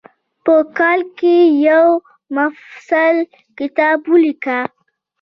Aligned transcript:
په 0.45 0.55
کال 0.77 0.99
کې 1.17 1.35
یو 1.67 1.87
مفصل 2.35 3.15
کتاب 3.57 3.97
ولیکه. 4.11 4.59